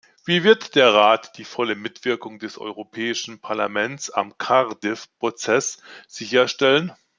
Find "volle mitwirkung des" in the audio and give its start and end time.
1.45-2.57